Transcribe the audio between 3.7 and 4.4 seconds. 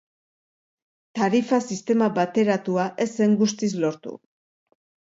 lortu.